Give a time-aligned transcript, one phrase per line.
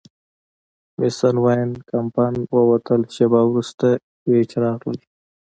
[0.97, 3.87] مېس وان کمپن ووتل، شیبه وروسته
[4.25, 4.99] ګېج راغلل.